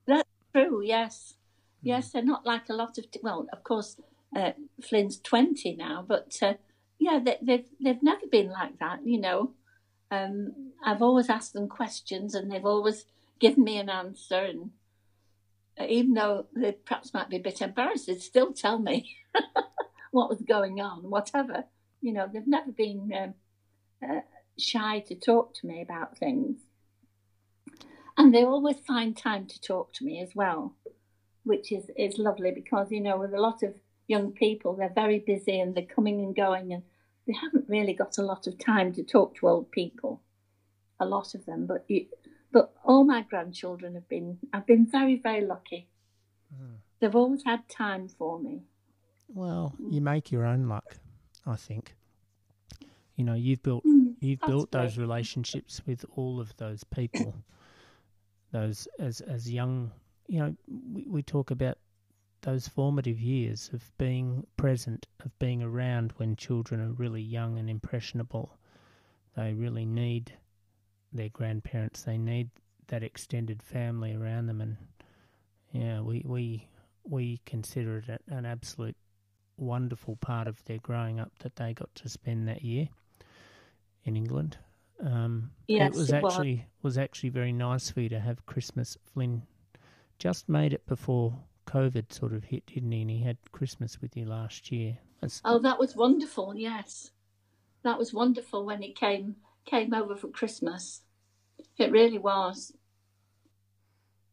True, 0.53 0.81
yes, 0.84 1.36
yes, 1.81 2.12
they're 2.12 2.24
not 2.24 2.46
like 2.46 2.70
a 2.70 2.74
lot 2.74 2.98
of 2.98 3.05
well, 3.24 3.48
of 3.53 3.63
course, 3.63 3.98
uh, 4.36 4.51
Flynn's 4.81 5.20
twenty 5.20 5.75
now, 5.75 6.03
but 6.08 6.38
uh, 6.41 6.53
yeah, 7.01 7.20
they, 7.20 7.38
they've 7.41 7.65
they've 7.84 8.03
never 8.03 8.27
been 8.31 8.51
like 8.51 8.77
that, 8.79 9.00
you 9.03 9.20
know. 9.20 9.53
Um, 10.12 10.72
I've 10.86 11.01
always 11.01 11.29
asked 11.29 11.53
them 11.53 11.67
questions, 11.67 12.36
and 12.36 12.50
they've 12.50 12.63
always 12.63 13.05
given 13.39 13.63
me 13.63 13.79
an 13.79 13.89
answer, 13.89 14.38
and 14.38 14.70
uh, 15.79 15.86
even 15.89 16.13
though 16.13 16.46
they 16.55 16.74
perhaps 16.74 17.12
might 17.12 17.27
be 17.27 17.38
a 17.38 17.41
bit 17.41 17.60
embarrassed, 17.60 18.05
they'd 18.05 18.22
still 18.22 18.53
tell 18.53 18.77
me 18.77 19.15
what 20.12 20.29
was 20.29 20.43
going 20.48 20.79
on, 20.79 21.10
whatever. 21.10 21.63
You 22.01 22.13
know, 22.13 22.29
they've 22.31 22.48
never 22.48 22.72
been 22.72 23.12
um, 23.20 23.34
uh, 24.08 24.22
shy 24.60 25.00
to 25.08 25.15
talk 25.15 25.55
to 25.55 25.67
me 25.67 25.81
about 25.81 26.20
things. 26.20 26.60
And 28.15 28.31
they 28.31 28.43
always 28.43 28.77
find 28.88 29.17
time 29.17 29.48
to 29.48 29.60
talk 29.60 29.93
to 29.93 30.05
me 30.05 30.22
as 30.22 30.36
well, 30.36 30.75
which 31.46 31.72
is, 31.72 31.89
is 31.98 32.20
lovely 32.20 32.51
because, 32.51 32.91
you 32.91 33.01
know, 33.01 33.17
with 33.17 33.34
a 33.34 33.41
lot 33.41 33.63
of 33.63 33.74
young 34.08 34.34
people, 34.34 34.75
they're 34.75 34.91
very 34.93 35.20
busy 35.20 35.60
and 35.60 35.74
they're 35.74 35.86
coming 35.86 36.20
and 36.20 36.36
going 36.36 36.74
and 36.74 36.84
they 37.31 37.38
haven't 37.38 37.69
really 37.69 37.93
got 37.93 38.17
a 38.17 38.23
lot 38.23 38.47
of 38.47 38.57
time 38.57 38.91
to 38.93 39.03
talk 39.03 39.35
to 39.35 39.47
old 39.47 39.71
people, 39.71 40.21
a 41.00 41.05
lot 41.05 41.33
of 41.33 41.45
them. 41.45 41.65
But 41.65 41.85
you, 41.88 42.07
but 42.51 42.73
all 42.83 43.05
my 43.05 43.21
grandchildren 43.21 43.95
have 43.95 44.09
been, 44.09 44.38
I've 44.53 44.65
been 44.65 44.85
very, 44.85 45.15
very 45.15 45.45
lucky. 45.45 45.88
Hmm. 46.53 46.75
They've 47.00 47.15
always 47.15 47.43
had 47.45 47.69
time 47.69 48.09
for 48.09 48.39
me. 48.39 48.63
well, 49.33 49.73
you 49.89 50.01
make 50.01 50.31
your 50.31 50.45
own 50.45 50.67
luck, 50.67 50.97
I 51.45 51.55
think. 51.55 51.95
You 53.15 53.24
know, 53.24 53.33
you've 53.33 53.63
built 53.63 53.85
mm, 53.85 54.15
you've 54.20 54.39
that's 54.39 54.51
built 54.51 54.72
those 54.72 54.98
relationships 54.98 55.81
with 55.85 56.05
all 56.15 56.39
of 56.39 56.55
those 56.57 56.83
people. 56.83 57.35
those 58.51 58.87
as 59.00 59.22
as 59.22 59.50
young, 59.50 59.91
you 60.27 60.39
know, 60.39 60.55
we, 60.91 61.05
we 61.07 61.24
talk 61.24 61.51
about 61.51 61.77
those 62.41 62.67
formative 62.67 63.19
years 63.19 63.69
of 63.73 63.91
being 63.97 64.45
present, 64.57 65.07
of 65.23 65.37
being 65.39 65.61
around 65.61 66.13
when 66.17 66.35
children 66.35 66.81
are 66.81 66.91
really 66.93 67.21
young 67.21 67.57
and 67.57 67.69
impressionable. 67.69 68.57
They 69.35 69.53
really 69.53 69.85
need 69.85 70.33
their 71.13 71.29
grandparents. 71.29 72.03
They 72.03 72.17
need 72.17 72.49
that 72.87 73.03
extended 73.03 73.61
family 73.63 74.15
around 74.15 74.47
them, 74.47 74.61
and 74.61 74.77
yeah, 75.71 76.01
we 76.01 76.23
we 76.25 76.67
we 77.03 77.39
consider 77.45 77.97
it 77.97 78.21
an 78.27 78.45
absolute 78.45 78.95
wonderful 79.57 80.15
part 80.17 80.47
of 80.47 80.63
their 80.65 80.79
growing 80.79 81.19
up 81.19 81.31
that 81.39 81.55
they 81.55 81.73
got 81.73 81.93
to 81.95 82.09
spend 82.09 82.47
that 82.47 82.63
year 82.63 82.89
in 84.03 84.15
England. 84.15 84.57
Um, 84.99 85.51
Yes, 85.67 85.95
it 85.95 85.97
was 85.97 86.09
it 86.11 86.23
was. 86.23 86.33
actually 86.33 86.65
was 86.81 86.97
actually 86.97 87.29
very 87.29 87.53
nice 87.53 87.89
for 87.89 88.01
you 88.01 88.09
to 88.09 88.19
have 88.19 88.45
Christmas. 88.45 88.97
Flynn 89.03 89.43
just 90.19 90.49
made 90.49 90.73
it 90.73 90.85
before 90.85 91.39
COVID 91.72 92.12
sort 92.12 92.34
of 92.34 92.44
hit, 92.44 92.66
didn't 92.66 92.92
he? 92.92 93.01
And 93.01 93.10
he 93.12 93.24
had 93.24 93.38
Christmas 93.51 94.01
with 94.01 94.16
you 94.18 94.25
last 94.25 94.72
year. 94.72 94.98
That's, 95.22 95.42
Oh, 95.46 95.60
that 95.60 95.79
was 95.79 95.96
wonderful. 95.96 96.55
Yes, 96.55 97.12
that 97.84 97.98
was 97.98 98.14
wonderful 98.14 98.66
when 98.66 98.81
he 98.81 98.92
came 98.92 99.36
came 99.66 99.94
over 99.94 100.16
for 100.16 100.27
Christmas. 100.27 101.01
It 101.77 101.92
really 101.92 102.18
was. 102.18 102.74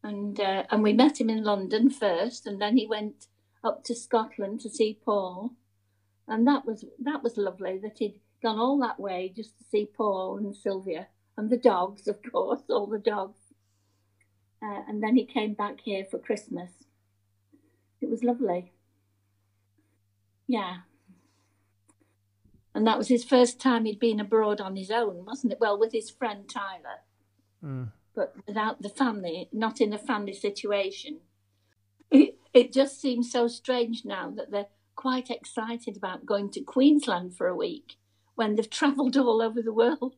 And 0.02 0.38
uh, 0.40 0.64
and 0.70 0.82
we 0.82 0.92
met 0.92 1.20
him 1.20 1.30
in 1.30 1.44
London 1.44 1.90
first, 1.90 2.46
and 2.46 2.60
then 2.60 2.76
he 2.76 2.86
went 2.86 3.26
up 3.62 3.84
to 3.84 3.94
Scotland 3.94 4.60
to 4.60 4.70
see 4.70 4.98
Paul, 5.04 5.52
and 6.26 6.46
that 6.46 6.64
was 6.64 6.84
that 7.00 7.22
was 7.22 7.36
lovely 7.36 7.78
that 7.78 7.98
he'd 7.98 8.20
gone 8.42 8.58
all 8.58 8.78
that 8.78 9.00
way 9.00 9.32
just 9.34 9.58
to 9.58 9.64
see 9.64 9.86
Paul 9.86 10.38
and 10.38 10.54
Sylvia 10.54 11.08
and 11.36 11.50
the 11.50 11.56
dogs, 11.56 12.08
of 12.08 12.18
course, 12.22 12.62
all 12.68 12.86
the 12.86 12.98
dogs. 12.98 13.38
Uh, 14.62 14.82
and 14.88 15.02
then 15.02 15.16
he 15.16 15.24
came 15.24 15.54
back 15.54 15.80
here 15.82 16.04
for 16.04 16.18
Christmas. 16.18 16.70
It 18.00 18.10
was 18.10 18.22
lovely. 18.22 18.72
Yeah. 20.46 20.78
And 22.74 22.86
that 22.86 22.98
was 22.98 23.08
his 23.08 23.24
first 23.24 23.60
time 23.60 23.84
he'd 23.84 23.98
been 23.98 24.20
abroad 24.20 24.60
on 24.60 24.76
his 24.76 24.90
own, 24.90 25.24
wasn't 25.24 25.52
it? 25.52 25.60
Well, 25.60 25.78
with 25.78 25.92
his 25.92 26.10
friend 26.10 26.48
Tyler, 26.48 27.02
mm, 27.64 27.90
but 28.14 28.34
without 28.46 28.82
the 28.82 28.88
family, 28.88 29.48
not 29.52 29.80
in 29.80 29.92
a 29.92 29.98
family 29.98 30.32
situation. 30.32 31.18
It, 32.10 32.38
it 32.54 32.72
just 32.72 33.00
seems 33.00 33.30
so 33.30 33.48
strange 33.48 34.04
now 34.04 34.30
that 34.30 34.50
they're 34.50 34.66
quite 34.96 35.30
excited 35.30 35.96
about 35.96 36.26
going 36.26 36.50
to 36.50 36.60
Queensland 36.60 37.36
for 37.36 37.46
a 37.46 37.54
week 37.54 37.96
when 38.34 38.54
they've 38.54 38.70
travelled 38.70 39.16
all 39.16 39.42
over 39.42 39.60
the 39.62 39.72
world. 39.72 40.14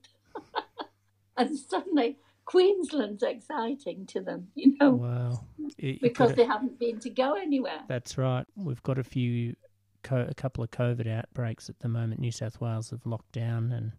and 1.37 1.59
suddenly 1.59 2.19
Queensland's 2.51 3.23
exciting 3.23 4.07
to 4.07 4.21
them, 4.21 4.49
you 4.57 4.77
know, 4.81 4.91
wow. 4.91 5.45
You- 5.57 5.71
you 5.79 5.99
because 6.03 6.35
they 6.35 6.45
haven't 6.45 6.79
been 6.81 6.99
to 7.01 7.11
go 7.11 7.35
anywhere. 7.35 7.81
that's 7.87 8.19
right. 8.19 8.45
We've 8.57 8.83
got 8.83 8.99
a 8.99 9.05
few, 9.05 9.55
co- 10.03 10.27
a 10.29 10.35
couple 10.35 10.65
of 10.65 10.71
COVID 10.73 11.07
outbreaks 11.07 11.69
at 11.71 11.79
the 11.79 11.89
moment. 11.89 12.21
New 12.21 12.33
South 12.33 12.61
Wales 12.61 12.91
have 12.91 13.07
locked 13.07 13.31
down 13.33 13.71
and 13.71 13.93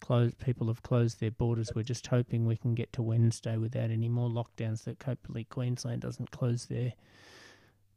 closed. 0.00 0.36
People 0.38 0.66
have 0.66 0.82
closed 0.82 1.20
their 1.20 1.30
borders. 1.30 1.70
We're 1.76 1.84
just 1.84 2.08
hoping 2.08 2.44
we 2.44 2.56
can 2.56 2.74
get 2.74 2.92
to 2.94 3.02
Wednesday 3.02 3.56
without 3.56 3.90
any 3.90 4.08
more 4.08 4.28
lockdowns. 4.28 4.82
That 4.82 5.00
hopefully 5.00 5.44
Queensland 5.44 6.02
doesn't 6.02 6.32
close 6.32 6.66
their 6.66 6.94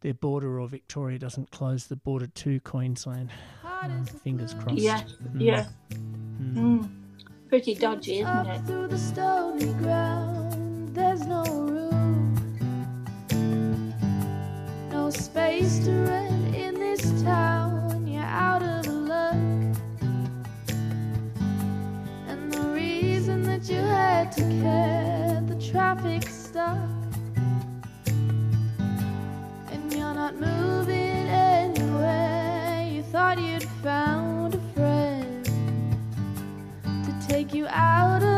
their 0.02 0.14
border 0.14 0.60
or 0.60 0.68
Victoria 0.68 1.18
doesn't 1.18 1.50
close 1.50 1.88
the 1.88 1.96
border 1.96 2.28
to 2.28 2.60
Queensland. 2.60 3.32
Um, 3.64 4.06
fingers 4.06 4.54
crossed. 4.54 4.78
Yeah, 4.78 5.02
Mm. 5.02 5.42
yeah. 5.42 5.66
Mm. 5.90 6.54
Mm. 6.54 6.90
Pretty 7.50 7.76
dodgy, 7.76 8.20
isn't 8.22 8.28
Up 8.28 8.48
it? 8.48 8.62
through 8.68 8.88
the 8.88 8.98
stony 8.98 9.74
ground, 9.76 10.96
there's 10.96 11.26
no 11.28 11.44
room, 11.46 12.36
no 14.92 15.10
space 15.12 15.80
to 15.86 15.92
rent 15.92 16.56
in 16.56 16.76
this 16.76 17.24
town. 17.24 18.08
You're 18.08 18.24
out 18.24 18.64
of 18.64 18.88
luck, 18.88 19.36
and 22.28 22.54
the 22.54 22.62
reason 22.74 23.44
that 23.44 23.70
you 23.70 23.78
had 23.80 24.32
to 24.34 24.42
care, 24.62 25.44
the 25.48 25.56
traffic 25.72 26.28
stuck, 26.30 26.80
and 29.72 29.94
you're 29.94 30.16
not 30.16 30.36
moving 30.36 31.30
anywhere. 31.30 32.88
You 32.92 33.04
thought 33.04 33.40
you'd 33.42 33.64
found 33.84 34.15
out 37.70 38.24
of 38.24 38.35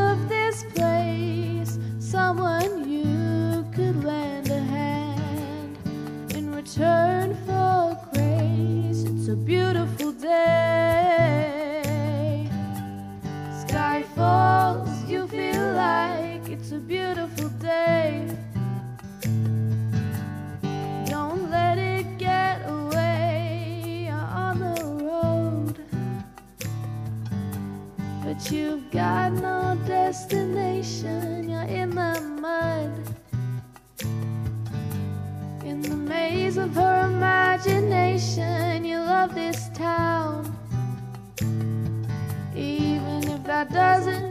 doesn't 43.65 44.26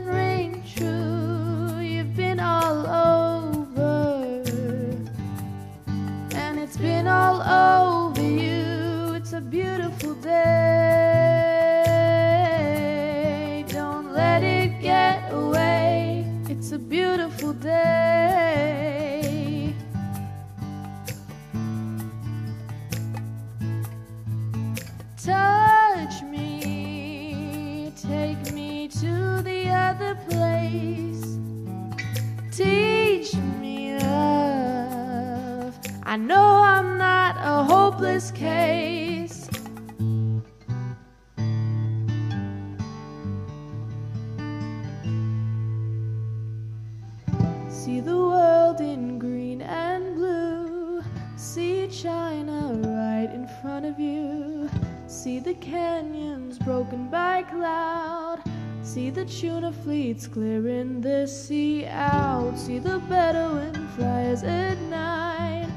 See 58.97 59.11
the 59.11 59.25
tuna 59.25 59.71
fleets 59.71 60.25
clearing 60.25 61.01
the 61.01 61.27
sea 61.27 61.85
out. 61.85 62.57
See 62.57 62.79
the 62.79 62.97
Bedouin 62.97 63.87
flyers 63.89 64.41
at 64.41 64.81
night. 64.89 65.69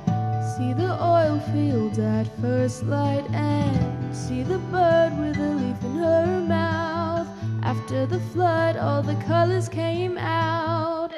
See 0.56 0.72
the 0.72 0.96
oil 0.98 1.38
fields 1.52 1.98
at 1.98 2.24
first 2.40 2.82
light. 2.84 3.30
And 3.32 4.16
see 4.16 4.42
the 4.42 4.56
bird 4.72 5.12
with 5.20 5.36
a 5.36 5.50
leaf 5.50 5.84
in 5.84 5.96
her 5.96 6.40
mouth. 6.48 7.28
After 7.62 8.06
the 8.06 8.20
flood, 8.32 8.78
all 8.78 9.02
the 9.02 9.22
colors 9.26 9.68
came 9.68 10.16
out. 10.16 11.12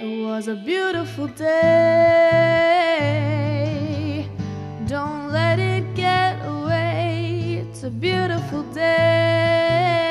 It 0.00 0.26
was 0.26 0.48
a 0.48 0.56
beautiful 0.56 1.28
day. 1.28 3.35
Beautiful 8.06 8.62
day. 8.72 10.06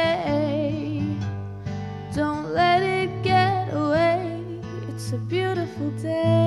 Don't 2.14 2.48
let 2.54 2.84
it 2.84 3.10
get 3.24 3.74
away. 3.74 4.42
It's 4.90 5.14
a 5.14 5.18
beautiful 5.18 5.92
day. 5.92 6.45